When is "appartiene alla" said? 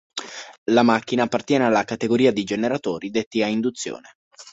1.25-1.83